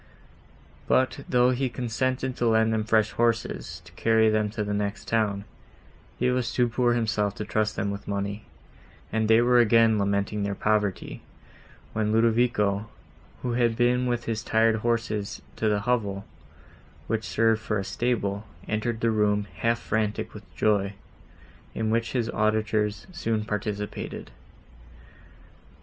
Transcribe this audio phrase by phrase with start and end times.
[0.87, 5.07] But, though he consented to lend them fresh horses to carry them to the next
[5.07, 5.45] town,
[6.17, 8.45] he was too poor himself to trust them with money,
[9.13, 11.21] and they were again lamenting their poverty,
[11.93, 12.89] when Ludovico,
[13.43, 16.25] who had been with his tired horses to the hovel,
[17.05, 20.95] which served for a stable, entered the room, half frantic with joy,
[21.75, 24.31] in which his auditors soon participated.